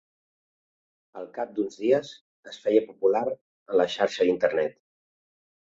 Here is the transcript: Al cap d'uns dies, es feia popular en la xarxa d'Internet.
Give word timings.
Al 1.21 1.27
cap 1.35 1.51
d'uns 1.59 1.77
dies, 1.83 2.11
es 2.53 2.59
feia 2.65 2.85
popular 2.89 3.25
en 3.35 3.79
la 3.83 3.91
xarxa 3.99 4.31
d'Internet. 4.31 4.83